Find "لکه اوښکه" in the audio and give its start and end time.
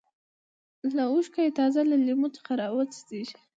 0.85-1.41